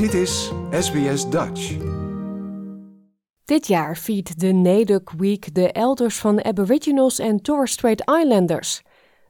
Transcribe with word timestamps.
Dit 0.00 0.14
is 0.14 0.52
SBS 0.70 1.30
Dutch. 1.30 1.76
Dit 3.44 3.66
jaar 3.66 3.96
viert 3.96 4.40
de 4.40 4.46
Nederland 4.46 5.10
Week 5.16 5.54
de 5.54 5.72
elders 5.72 6.18
van 6.18 6.44
Aboriginals 6.44 7.18
en 7.18 7.42
Torres 7.42 7.72
Strait 7.72 8.00
Islanders. 8.00 8.82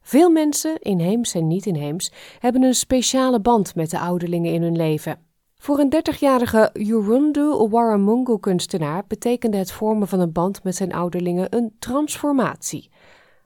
Veel 0.02 0.30
mensen, 0.30 0.80
inheems 0.80 1.34
en 1.34 1.46
niet 1.46 1.66
inheems, 1.66 2.12
hebben 2.38 2.62
een 2.62 2.74
speciale 2.74 3.40
band 3.40 3.74
met 3.74 3.90
de 3.90 3.98
ouderlingen 3.98 4.52
in 4.52 4.62
hun 4.62 4.76
leven. 4.76 5.18
Voor 5.58 5.78
een 5.78 5.94
30-jarige 5.94 6.70
Yurundu 6.72 7.68
Waramungu-kunstenaar 7.68 9.04
betekende 9.08 9.56
het 9.56 9.72
vormen 9.72 10.08
van 10.08 10.20
een 10.20 10.32
band 10.32 10.64
met 10.64 10.76
zijn 10.76 10.92
ouderlingen 10.92 11.56
een 11.56 11.72
transformatie. 11.78 12.90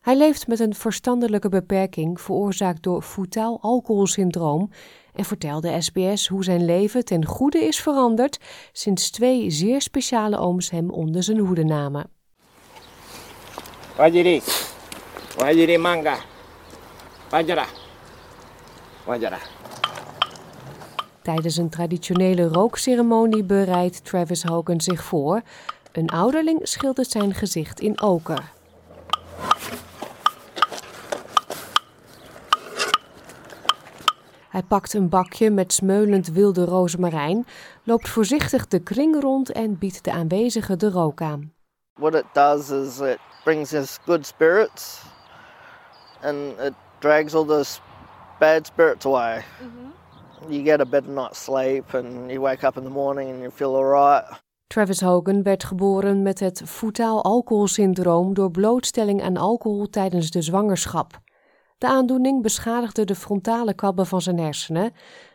Hij 0.05 0.17
leeft 0.17 0.47
met 0.47 0.61
een 0.61 0.75
verstandelijke 0.75 1.49
beperking 1.49 2.21
veroorzaakt 2.21 2.83
door 2.83 3.03
fetaal 3.03 3.59
alcoholsyndroom 3.61 4.71
en 5.15 5.25
vertelde 5.25 5.81
SBS 5.81 6.29
hoe 6.29 6.45
zijn 6.45 6.65
leven 6.65 7.05
ten 7.05 7.25
goede 7.25 7.59
is 7.59 7.81
veranderd 7.81 8.39
sinds 8.73 9.11
twee 9.11 9.51
zeer 9.51 9.83
speciale 9.83 10.39
ooms 10.39 10.71
hem 10.71 10.91
onder 10.91 11.23
zijn 11.23 11.39
hoede 11.39 11.65
namen. 11.65 12.07
Wajiri. 13.97 14.43
Wajiri 15.37 15.79
manga. 15.79 16.17
Wajara. 17.31 17.67
Wajara. 19.05 19.39
Tijdens 21.23 21.57
een 21.57 21.71
traditionele 21.71 22.49
rookceremonie 22.49 23.45
bereidt 23.45 24.05
Travis 24.05 24.43
Hogan 24.43 24.81
zich 24.81 25.05
voor. 25.05 25.43
Een 25.93 26.09
ouderling 26.09 26.61
schildert 26.63 27.11
zijn 27.11 27.35
gezicht 27.35 27.81
in 27.81 28.01
oker. 28.01 28.53
Hij 34.55 34.63
pakt 34.63 34.95
een 34.95 35.09
bakje 35.09 35.51
met 35.51 35.73
smeulend 35.73 36.29
wilde 36.29 36.65
rozemarijn, 36.65 37.47
loopt 37.83 38.09
voorzichtig 38.09 38.69
de 38.69 38.79
kring 38.79 39.21
rond 39.21 39.53
en 39.53 39.79
biedt 39.79 40.05
de 40.05 40.13
aanwezigen 40.13 40.79
de 40.79 40.91
rook 40.91 41.21
aan. 41.21 41.53
What 41.95 42.15
it 42.15 42.25
does 42.33 42.71
is 42.71 43.01
it 43.01 43.19
brings 43.45 43.73
us 43.73 43.99
good 44.05 44.27
spirits 44.27 45.03
and 46.23 46.37
it 46.61 46.73
drags 46.99 47.35
all 47.35 47.45
those 47.45 47.81
bad 48.39 48.67
spirits 48.67 49.07
away. 49.07 49.43
You 50.49 50.65
get 50.65 50.81
a 50.81 50.85
better 50.85 51.11
night's 51.11 51.45
sleep 51.45 51.95
and 51.95 52.31
you 52.31 52.41
wake 52.41 52.67
up 52.67 52.77
in 52.77 52.83
the 52.83 52.91
morning 52.91 53.31
and 53.31 53.39
you 53.39 53.51
feel 53.51 53.75
alright. 53.75 54.43
Travis 54.67 55.01
Hogan 55.01 55.43
werd 55.43 55.65
geboren 55.65 56.23
met 56.23 56.41
het 56.41 56.63
fetaal 56.65 57.25
alcoholsyndroom 57.25 58.35
door 58.35 58.51
blootstelling 58.51 59.23
aan 59.23 59.37
alcohol 59.37 59.89
tijdens 59.91 60.31
de 60.31 60.43
zwangerschap. 60.43 61.23
De 61.79 61.87
aandoening 61.87 62.43
beschadigde 62.43 63.05
de 63.05 63.15
frontale 63.15 63.75
kwabben 63.75 64.07
van 64.07 64.23
zijn 64.23 64.39
hersenen, 64.39 64.93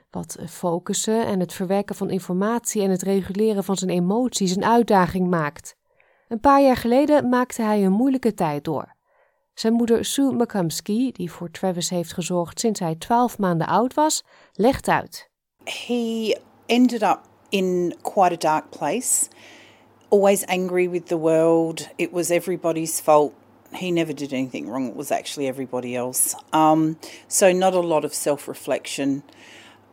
wat 0.09 0.37
focussen 0.47 1.25
en 1.25 1.39
het 1.39 1.53
verwerken 1.53 1.95
van 1.95 2.09
informatie 2.09 2.81
en 2.81 2.89
het 2.89 3.01
reguleren 3.01 3.63
van 3.63 3.75
zijn 3.75 3.91
emoties 3.91 4.55
een 4.55 4.65
uitdaging 4.65 5.29
maakt. 5.29 5.75
Een 6.27 6.39
paar 6.39 6.61
jaar 6.61 6.77
geleden 6.77 7.29
maakte 7.29 7.61
hij 7.61 7.85
een 7.85 7.91
moeilijke 7.91 8.33
tijd 8.33 8.63
door. 8.63 8.95
Zijn 9.53 9.73
moeder 9.73 10.05
Sue 10.05 10.33
McCumsky, 10.33 11.11
die 11.11 11.31
voor 11.31 11.51
Travis 11.51 11.89
heeft 11.89 12.13
gezorgd 12.13 12.59
sinds 12.59 12.79
hij 12.79 12.95
12 12.95 13.37
maanden 13.37 13.67
oud 13.67 13.93
was, 13.93 14.23
legt 14.53 14.87
uit. 14.87 15.29
he 15.69 16.35
ended 16.67 17.03
up 17.03 17.27
in 17.51 17.93
quite 18.03 18.33
a 18.33 18.37
dark 18.37 18.71
place, 18.71 19.29
always 20.09 20.45
angry 20.47 20.87
with 20.87 21.07
the 21.07 21.17
world. 21.17 21.89
It 21.97 22.11
was 22.11 22.31
everybody's 22.31 22.99
fault. 22.99 23.33
He 23.73 23.91
never 23.91 24.13
did 24.13 24.33
anything 24.33 24.67
wrong, 24.69 24.87
it 24.87 24.95
was 24.95 25.11
actually 25.11 25.47
everybody 25.47 25.95
else. 25.95 26.35
Um, 26.53 26.97
so, 27.27 27.51
not 27.51 27.73
a 27.73 27.79
lot 27.79 28.03
of 28.03 28.13
self 28.13 28.47
reflection. 28.47 29.23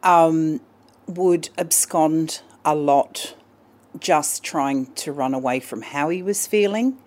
Um, 0.03 0.61
would 1.07 1.51
abscond 1.57 2.43
a 2.65 2.75
lot, 2.75 3.35
just 3.99 4.43
trying 4.43 4.87
to 4.95 5.13
run 5.13 5.35
away 5.35 5.61
from 5.61 5.83
how 5.83 6.09
he 6.09 6.23
was 6.23 6.47
feeling. 6.47 6.99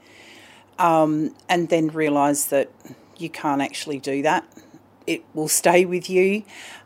Um, 0.78 1.35
and 1.50 1.68
then 1.68 1.88
realise 1.88 2.46
that 2.46 2.72
you 3.18 3.29
can't 3.29 3.62
actually 3.62 4.00
do 4.00 4.22
that. 4.22 4.47
It 5.06 5.24
will 5.34 5.50
stay 5.50 5.85
with 5.85 6.09
you. 6.09 6.44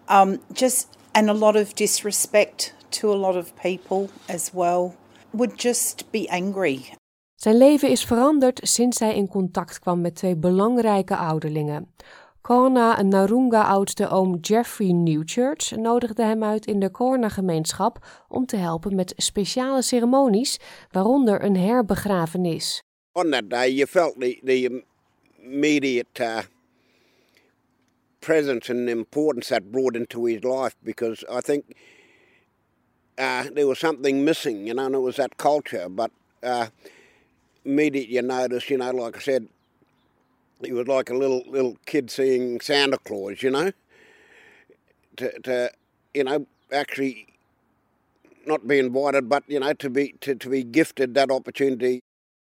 Um, 0.08 0.40
just 0.52 0.88
and 1.16 1.30
a 1.30 1.34
lot 1.34 1.56
of 1.56 1.76
disrespect 1.76 2.74
to 2.92 3.12
a 3.12 3.16
lot 3.16 3.36
of 3.38 3.56
people 3.62 4.10
as 4.28 4.54
well. 4.54 4.96
Would 5.32 5.58
just 5.58 6.12
be 6.12 6.28
angry. 6.30 6.94
Zijn 7.44 7.58
leven 7.58 7.90
is 7.90 8.06
veranderd 8.06 8.60
sinds 8.62 9.00
hij 9.00 9.16
in 9.16 9.28
contact 9.28 9.80
kwam 9.80 10.02
met 10.02 10.16
twee 10.16 10.36
belangrijke 10.36 11.16
ouderlingen. 11.16 11.94
Corna 12.42 13.02
Narunga-oudste 13.02 14.10
oom 14.10 14.38
Jeffrey 14.42 14.92
Newchurch 14.92 15.76
nodigde 15.76 16.24
hem 16.24 16.44
uit 16.44 16.66
in 16.66 16.80
de 16.80 16.92
Corna-gemeenschap 16.92 18.06
om 18.28 18.46
te 18.46 18.56
helpen 18.56 18.96
met 18.96 19.14
speciale 19.18 19.82
ceremonies, 19.82 20.60
waaronder 20.92 21.44
een 21.44 21.58
herbegrafenis. 21.58 22.82
on 23.14 23.30
that 23.30 23.50
day, 23.50 23.70
you 23.70 23.88
felt 23.88 24.20
the, 24.20 24.40
the 24.44 24.84
immediate 25.44 26.20
uh, 26.20 26.42
presence 28.20 28.72
and 28.72 28.90
importance 28.90 29.50
that 29.50 29.72
brought 29.72 29.96
into 29.96 30.26
his 30.26 30.44
life 30.44 30.76
because 30.84 31.26
I 31.30 31.42
think 31.42 31.64
uh, 33.18 33.44
there 33.54 33.68
was 33.68 33.80
something 33.80 34.24
missing, 34.24 34.68
you 34.68 34.74
know, 34.74 34.86
and 34.86 34.96
it 34.96 35.02
was 35.02 35.16
that 35.16 35.38
culture. 35.38 35.90
But 35.90 36.12
uh, 36.42 36.68
immediately 37.66 38.16
you 38.16 38.22
notice, 38.22 38.70
you 38.70 38.78
know, 38.78 38.92
like 38.92 39.18
I 39.18 39.20
said, 39.20 39.48
he 40.64 40.72
was 40.72 40.88
like 40.88 41.10
a 41.10 41.18
little 41.18 41.44
little 41.48 41.78
kid 41.86 42.10
seeing 42.10 42.60
Santa 42.62 42.98
Claus, 42.98 43.44
you 43.44 43.52
know, 43.52 43.72
to, 45.18 45.40
to 45.42 45.72
you 46.14 46.24
know 46.24 46.46
actually 46.72 47.28
not 48.46 48.68
be 48.68 48.80
invited, 48.80 49.30
but 49.30 49.44
you 49.48 49.60
know 49.60 49.74
to 49.74 49.90
be 49.90 50.16
to, 50.22 50.36
to 50.36 50.50
be 50.50 50.64
gifted 50.64 51.14
that 51.16 51.32
opportunity. 51.32 52.00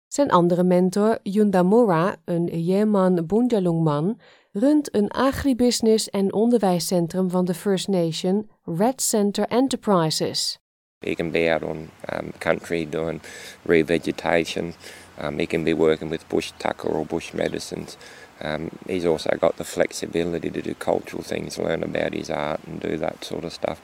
Zijn 0.09 0.31
andere 0.31 0.63
mentor, 0.63 1.19
Yundamura, 1.23 2.17
een 2.25 2.47
Yeman 2.47 3.27
Bundjalungman, 3.27 4.19
runt 4.53 4.95
een 4.95 5.11
agribusiness 5.11 6.11
en 6.11 6.33
onderwijscentrum 6.33 7.31
van 7.31 7.45
de 7.45 7.55
First 7.55 7.89
Nation, 7.89 8.51
Red 8.65 9.03
Center 9.03 9.47
Enterprises. 9.47 10.59
He 11.01 11.15
can 11.15 11.31
be 11.31 11.49
out 11.49 11.63
on 11.63 11.93
um, 12.09 12.33
country 12.41 12.85
doing 12.85 13.21
revegetation. 13.65 14.75
Um, 15.17 15.39
he 15.39 15.47
can 15.47 15.63
be 15.63 15.73
working 15.73 16.11
with 16.11 16.29
bush 16.29 16.51
tucker 16.59 16.89
or 16.89 17.07
bush 17.07 17.33
medicines. 17.33 17.97
Um, 18.41 18.71
he's 18.85 19.07
also 19.07 19.31
got 19.41 19.59
the 19.59 19.65
flexibility 19.65 20.51
to 20.51 20.61
do 20.61 20.75
cultural 20.75 21.23
things, 21.23 21.57
learn 21.57 21.85
about 21.85 22.15
his 22.15 22.31
art, 22.31 22.61
and 22.67 22.81
do 22.81 22.97
that 22.97 23.25
sort 23.25 23.45
of 23.45 23.53
stuff. 23.53 23.81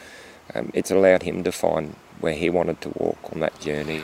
Um, 0.55 0.73
it's 0.75 0.91
allowed 0.91 1.23
him 1.23 1.45
to 1.45 1.53
find 1.53 1.95
where 2.19 2.35
he 2.35 2.51
wanted 2.51 2.81
to 2.81 2.89
walk 2.89 3.19
on 3.33 3.39
that 3.41 3.61
journey. 3.61 4.03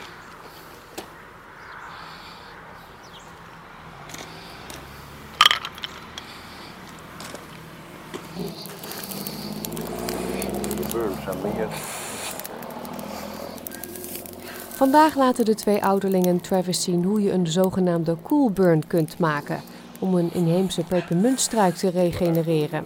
Vandaag 14.81 15.15
laten 15.15 15.45
de 15.45 15.55
twee 15.55 15.83
ouderlingen 15.83 16.41
Travis 16.41 16.83
zien 16.83 17.03
hoe 17.03 17.21
je 17.21 17.31
een 17.31 17.47
zogenaamde 17.47 18.17
cool 18.23 18.51
burn 18.51 18.87
kunt 18.87 19.19
maken 19.19 19.61
om 19.99 20.15
een 20.15 20.33
inheemse 20.33 20.83
pepermuntstruik 20.83 21.75
te 21.75 21.89
regenereren. 21.89 22.85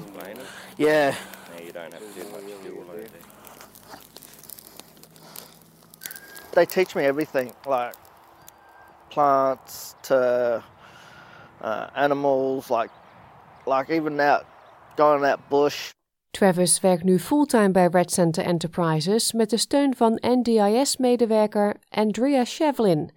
Yeah, 0.75 1.13
they 6.49 6.65
teach 6.65 6.95
me 6.95 7.01
everything 7.01 7.53
like 7.65 7.95
plants 9.07 9.93
to 10.01 10.15
uh, 11.63 11.87
animals, 11.93 12.69
like 12.69 12.91
like 13.65 13.93
even 13.93 14.19
out 14.19 14.43
going 14.95 15.25
out 15.25 15.39
bush. 15.49 15.91
Travis 16.35 16.79
werkt 16.79 17.03
nu 17.03 17.19
fulltime 17.19 17.71
bij 17.71 17.87
Red 17.87 18.11
Center 18.11 18.43
Enterprises 18.43 19.33
met 19.33 19.49
de 19.49 19.57
steun 19.57 19.95
van 19.95 20.17
NDIS-medewerker 20.21 21.75
Andrea 21.89 22.45
Shevlin. 22.45 23.11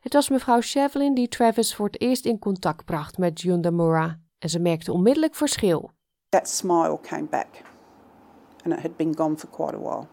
Het 0.00 0.12
was 0.12 0.28
mevrouw 0.28 0.60
Shevlin 0.60 1.14
die 1.14 1.28
Travis 1.28 1.74
voor 1.74 1.86
het 1.86 2.00
eerst 2.00 2.24
in 2.24 2.38
contact 2.38 2.84
bracht 2.84 3.18
met 3.18 3.40
Yundamura 3.40 4.18
en 4.38 4.48
ze 4.48 4.58
merkte 4.58 4.92
onmiddellijk 4.92 5.34
verschil. 5.34 5.90
That 6.28 6.48
smile 6.48 6.98
came 7.02 7.24
back, 7.24 7.46
and 8.64 8.74
it 8.74 8.80
had 8.80 8.96
been 8.96 9.16
gone 9.16 9.36
for 9.36 9.48
quite 9.48 9.74
a 9.74 9.80
while. 9.80 10.06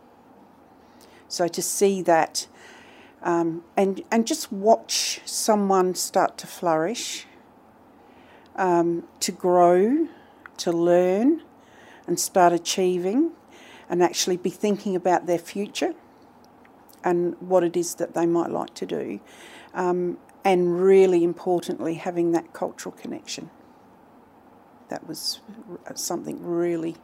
So 1.27 1.47
to 1.47 1.61
see 1.61 2.01
that, 2.01 2.49
um, 3.25 3.63
and 3.73 4.01
and 4.09 4.27
just 4.27 4.47
watch 4.51 5.21
someone 5.23 5.93
start 5.93 6.37
to 6.37 6.47
flourish, 6.47 7.27
um, 8.59 9.03
to 9.17 9.31
grow, 9.39 10.07
to 10.55 10.83
learn, 10.83 11.41
and 12.07 12.19
start 12.19 12.53
achieving, 12.53 13.31
and 13.89 14.01
actually 14.01 14.37
be 14.37 14.49
thinking 14.49 14.95
about 14.95 15.27
their 15.27 15.37
future 15.37 15.93
and 17.03 17.35
what 17.39 17.63
it 17.63 17.77
is 17.77 17.95
that 17.95 18.13
they 18.13 18.25
might 18.25 18.49
like 18.49 18.73
to 18.73 18.85
do, 18.85 19.19
um, 19.73 20.17
and 20.43 20.81
really 20.81 21.23
importantly, 21.23 21.95
having 21.95 22.31
that 22.31 22.53
cultural 22.53 22.95
connection. 22.95 23.49
That 24.89 25.07
was 25.07 25.41
something 25.95 26.43
really 26.43 26.95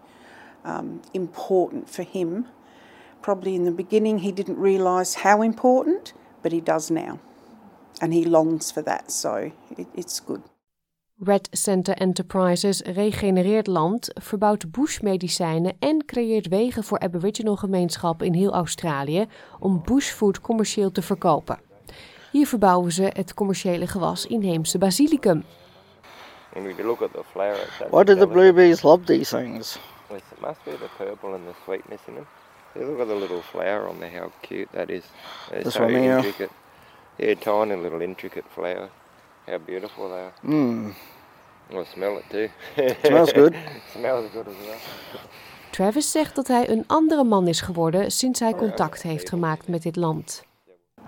um, 0.65 1.01
important 1.13 1.89
for 1.89 2.03
him 2.03 2.47
probably 3.23 3.55
in 3.55 3.63
the 3.63 3.71
beginning 3.71 4.19
he 4.19 4.31
didn't 4.31 4.59
realise 4.59 5.15
how 5.15 5.41
important, 5.41 6.13
but 6.44 6.51
he 6.51 6.61
does 6.61 6.91
now. 6.91 7.19
And 8.01 8.13
he 8.13 8.25
longs 8.25 8.69
for 8.69 8.81
that, 8.83 9.09
so 9.09 9.51
it, 9.77 9.88
it's 9.95 10.19
good. 10.19 10.44
Red 11.19 11.48
Center 11.51 11.94
Enterprises 11.94 12.81
regenereert 12.81 13.68
land, 13.68 14.12
verbouwt 14.13 14.71
bushmedicijnen 14.71 15.75
en 15.80 16.06
creëert 16.06 16.48
wegen 16.48 16.83
voor 16.83 17.00
Aboriginal 17.00 17.56
gemeenschappen 17.56 18.25
in 18.27 18.33
heel 18.33 18.54
Australië 18.54 19.25
om 19.60 19.81
bushfood 19.86 20.42
commercieel 20.42 20.92
te 20.92 21.01
verkopen. 21.01 21.60
Hier 22.31 22.48
verbouwen 22.48 22.92
ze 22.92 23.04
het 23.13 23.33
commerciële 23.33 23.88
gewas 23.88 24.25
inheemse 24.25 24.77
basilicum. 24.77 25.44
And 26.56 26.65
we 26.75 26.83
look 26.83 27.01
at 27.01 27.13
the 27.13 27.24
flower. 27.31 27.88
Why 27.89 28.04
do 28.04 28.15
the 28.15 28.27
bluebees 28.27 28.81
love 28.81 29.04
these 29.04 29.38
things? 29.38 29.80
It 30.10 30.42
must 30.42 30.63
be 30.63 30.71
the 30.71 30.89
purple 30.98 31.33
and 31.33 31.44
the 31.48 31.54
sweetness 31.63 32.01
in 32.07 32.13
them. 32.13 32.27
Look 32.75 33.00
at 33.00 33.07
the 33.07 33.15
little 33.15 33.42
flower 33.42 33.88
on 33.88 34.00
there, 34.00 34.19
how 34.19 34.31
cute 34.42 34.68
that 34.71 34.89
is. 34.89 35.04
It's 35.51 35.63
This 35.63 35.74
so 35.74 35.83
one 35.83 35.95
here? 35.95 36.15
intricate. 36.18 36.51
Yeah, 37.18 37.36
tiny 37.39 37.81
little 37.81 38.01
intricate 38.01 38.45
flower. 38.50 38.89
How 39.45 39.60
beautiful 39.66 40.07
they 40.10 40.19
are. 40.19 40.34
Mmm, 40.42 40.94
Well, 41.69 41.86
smell 41.86 42.18
it 42.18 42.24
too. 42.30 42.48
smells 43.04 43.31
good. 43.34 43.56
smells 43.95 44.31
good 44.34 44.48
as 44.48 44.54
well. 44.66 44.78
Travis 45.72 46.12
zegt 46.12 46.36
dat 46.36 46.48
hij 46.48 46.69
een 46.69 46.84
andere 46.88 47.24
man 47.24 47.48
is 47.48 47.62
geworden 47.62 48.12
sinds 48.12 48.40
hij 48.40 48.54
contact 48.56 49.01
heeft 49.01 49.30
gemaakt 49.30 49.68
met 49.68 49.81
dit 49.81 49.95
land. 49.95 50.44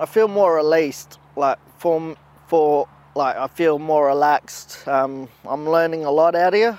I 0.01 0.05
feel 0.05 0.27
more 0.27 0.55
released, 0.61 1.19
like 1.35 1.57
for 1.77 2.01
for 2.45 2.87
like 3.13 3.37
I 3.37 3.47
feel 3.53 3.77
more 3.77 4.07
relaxed. 4.07 4.83
Um, 4.87 5.27
I'm 5.51 5.69
learning 5.69 6.05
a 6.05 6.11
lot 6.11 6.35
out 6.35 6.53
here. 6.53 6.75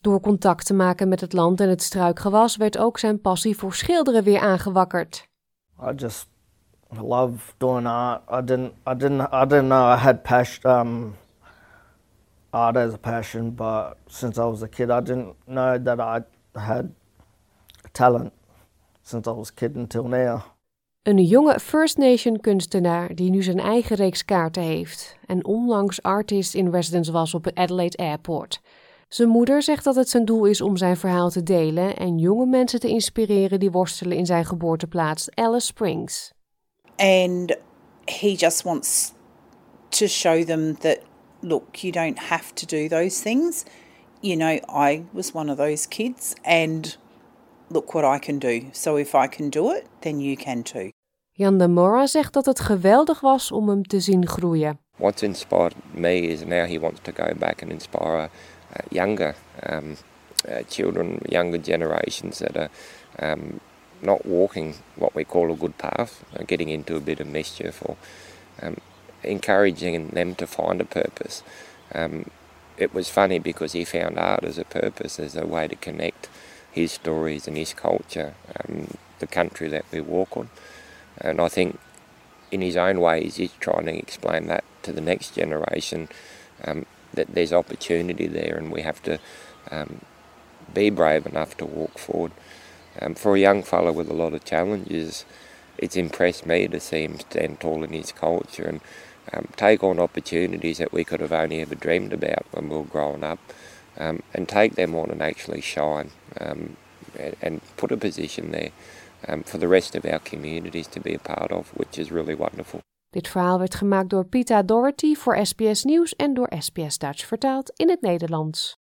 Door 0.00 0.20
contact 0.20 0.66
te 0.66 0.74
maken 0.74 1.08
met 1.08 1.20
het 1.20 1.32
land 1.32 1.60
en 1.60 1.68
het 1.68 1.82
struikgewas 1.82 2.56
werd 2.56 2.78
ook 2.78 2.98
zijn 2.98 3.20
passie 3.20 3.56
voor 3.56 3.74
schilderen 3.74 4.22
weer 4.24 4.40
aangewakkerd. 4.40 5.28
I 5.82 5.92
just 5.96 6.26
love 6.92 7.54
doing 7.58 7.86
art. 7.86 8.22
I 8.28 8.40
didn't 8.40 8.74
I 8.86 8.94
didn't 8.94 9.20
I 9.32 9.44
didn't 9.44 9.68
know 9.68 9.84
I 9.84 9.96
had 9.96 10.22
passion 10.22 10.70
um 10.70 11.16
art 12.52 12.76
as 12.76 12.94
a 12.94 12.98
passion, 12.98 13.54
but 13.54 13.96
since 14.06 14.38
I 14.38 14.44
was 14.44 14.62
a 14.62 14.68
kid 14.68 14.90
I 14.90 15.00
didn't 15.00 15.34
know 15.46 15.78
that 15.78 16.00
I 16.00 16.22
had 16.58 16.94
talent 17.92 18.32
since 19.02 19.26
I 19.26 19.32
was 19.32 19.50
a 19.50 19.54
kid 19.54 19.76
until 19.76 20.08
now. 20.08 20.42
Een 21.02 21.24
jonge 21.24 21.60
First 21.60 21.98
Nation 21.98 22.40
kunstenaar 22.40 23.14
die 23.14 23.30
nu 23.30 23.42
zijn 23.42 23.60
eigen 23.60 23.96
reeks 23.96 24.24
kaarten 24.24 24.62
heeft 24.62 25.16
en 25.26 25.44
onlangs 25.44 26.02
artist 26.02 26.54
in 26.54 26.70
residence 26.70 27.12
was 27.12 27.34
op 27.34 27.44
het 27.44 27.54
Adelaide 27.54 27.96
Airport. 27.96 28.60
Zijn 29.08 29.28
moeder 29.28 29.62
zegt 29.62 29.84
dat 29.84 29.94
het 29.94 30.08
zijn 30.08 30.24
doel 30.24 30.44
is 30.44 30.60
om 30.60 30.76
zijn 30.76 30.96
verhaal 30.96 31.30
te 31.30 31.42
delen 31.42 31.96
en 31.96 32.18
jonge 32.18 32.46
mensen 32.46 32.80
te 32.80 32.88
inspireren 32.88 33.60
die 33.60 33.70
worstelen 33.70 34.16
in 34.16 34.26
zijn 34.26 34.44
geboorteplaats 34.44 35.34
Alice 35.34 35.66
Springs. 35.66 36.33
And 36.98 37.56
he 38.08 38.36
just 38.36 38.64
wants 38.64 39.14
to 39.90 40.08
show 40.08 40.44
them 40.44 40.74
that, 40.74 41.02
look, 41.42 41.84
you 41.84 41.92
don't 41.92 42.18
have 42.18 42.54
to 42.54 42.66
do 42.66 42.88
those 42.88 43.22
things. 43.22 43.64
You 44.20 44.36
know, 44.36 44.60
I 44.68 45.04
was 45.12 45.34
one 45.34 45.50
of 45.50 45.56
those 45.56 45.86
kids, 45.86 46.34
and 46.44 46.96
look 47.68 47.94
what 47.94 48.04
I 48.04 48.18
can 48.18 48.38
do. 48.38 48.70
So 48.72 48.96
if 48.96 49.14
I 49.14 49.26
can 49.26 49.50
do 49.50 49.70
it, 49.70 49.86
then 50.00 50.20
you 50.20 50.36
can 50.36 50.62
too. 50.62 50.90
Jan 51.36 51.58
de 51.58 51.68
Mora 51.68 52.06
zegt 52.06 52.32
dat 52.32 52.46
het 52.46 52.60
geweldig 52.60 53.20
was 53.20 53.52
om 53.52 53.68
hem 53.68 53.82
te 53.82 54.00
zien 54.00 54.26
groeien. 54.26 54.78
What's 54.96 55.22
inspired 55.22 55.74
me 55.90 56.20
is 56.20 56.44
now 56.44 56.66
he 56.66 56.78
wants 56.78 57.00
to 57.02 57.12
go 57.12 57.34
back 57.38 57.62
and 57.62 57.70
inspire 57.70 58.22
uh, 58.22 58.28
younger 58.88 59.34
um, 59.70 59.96
uh, 60.48 60.54
children, 60.68 61.18
younger 61.28 61.62
generations 61.62 62.38
that 62.38 62.56
are 62.56 62.70
um, 63.32 63.60
not 64.04 64.26
walking 64.26 64.74
what 64.96 65.14
we 65.14 65.24
call 65.24 65.52
a 65.52 65.56
good 65.56 65.78
path, 65.78 66.24
uh, 66.38 66.44
getting 66.46 66.68
into 66.68 66.96
a 66.96 67.00
bit 67.00 67.20
of 67.20 67.26
mischief, 67.26 67.82
or 67.84 67.96
um, 68.62 68.76
encouraging 69.22 70.08
them 70.08 70.34
to 70.36 70.46
find 70.46 70.80
a 70.80 70.84
purpose. 70.84 71.42
Um, 71.94 72.30
it 72.76 72.92
was 72.92 73.08
funny 73.08 73.38
because 73.38 73.72
he 73.72 73.84
found 73.84 74.18
art 74.18 74.44
as 74.44 74.58
a 74.58 74.64
purpose, 74.64 75.18
as 75.18 75.36
a 75.36 75.46
way 75.46 75.68
to 75.68 75.76
connect 75.76 76.28
his 76.70 76.92
stories 76.92 77.46
and 77.46 77.56
his 77.56 77.72
culture, 77.72 78.34
um, 78.58 78.96
the 79.20 79.26
country 79.26 79.68
that 79.68 79.84
we 79.92 80.00
walk 80.00 80.36
on. 80.36 80.50
And 81.18 81.40
I 81.40 81.48
think 81.48 81.78
in 82.50 82.60
his 82.60 82.76
own 82.76 83.00
ways, 83.00 83.36
he's 83.36 83.52
trying 83.60 83.86
to 83.86 83.96
explain 83.96 84.46
that 84.48 84.64
to 84.82 84.92
the 84.92 85.00
next 85.00 85.34
generation 85.34 86.08
um, 86.64 86.86
that 87.14 87.34
there's 87.34 87.52
opportunity 87.52 88.26
there 88.26 88.56
and 88.56 88.72
we 88.72 88.82
have 88.82 89.02
to 89.04 89.18
um, 89.70 90.00
be 90.72 90.90
brave 90.90 91.26
enough 91.26 91.56
to 91.58 91.64
walk 91.64 91.98
forward. 91.98 92.32
Um, 93.00 93.14
for 93.14 93.34
a 93.34 93.40
young 93.40 93.62
fellow 93.62 93.92
with 93.92 94.08
a 94.08 94.14
lot 94.14 94.34
of 94.34 94.44
challenges, 94.44 95.24
it's 95.78 95.96
impressed 95.96 96.46
me 96.46 96.68
to 96.68 96.80
see 96.80 97.02
him 97.04 97.18
stand 97.18 97.60
tall 97.60 97.82
in 97.82 97.92
his 97.92 98.12
culture 98.12 98.64
and 98.64 98.80
um, 99.32 99.48
take 99.56 99.82
on 99.82 99.98
opportunities 99.98 100.78
that 100.78 100.92
we 100.92 101.04
could 101.04 101.20
have 101.20 101.32
only 101.32 101.60
ever 101.60 101.74
dreamed 101.74 102.12
about 102.12 102.46
when 102.52 102.68
we 102.68 102.76
were 102.76 102.84
growing 102.84 103.24
up 103.24 103.38
um, 103.98 104.22
and 104.32 104.48
take 104.48 104.74
them 104.74 104.94
on 104.94 105.10
and 105.10 105.22
actually 105.22 105.60
shine 105.60 106.10
um, 106.40 106.76
and, 107.18 107.36
and 107.42 107.60
put 107.76 107.92
a 107.92 107.96
position 107.96 108.52
there 108.52 108.70
um, 109.28 109.42
for 109.42 109.58
the 109.58 109.68
rest 109.68 109.94
of 109.94 110.04
our 110.04 110.18
communities 110.18 110.86
to 110.88 111.00
be 111.00 111.14
a 111.14 111.18
part 111.18 111.52
of, 111.52 111.68
which 111.76 111.98
is 111.98 112.10
really 112.10 112.34
wonderful. 112.34 112.80
Dit 113.10 113.28
verhaal 113.28 113.58
werd 113.58 113.74
gemaakt 113.74 114.10
door 114.10 114.24
Pita 114.24 114.62
Doherty 114.62 115.14
voor 115.14 115.46
SBS 115.46 115.84
Nieuws 115.84 116.16
en 116.16 116.34
door 116.34 116.52
SBS 116.58 116.98
Dutch 116.98 117.26
vertaald 117.26 117.72
in 117.76 117.90
het 117.90 118.00
Nederlands. 118.00 118.76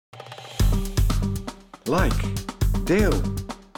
Like, 1.84 2.16
deel, 2.84 3.22